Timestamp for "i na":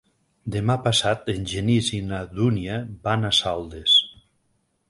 1.97-2.23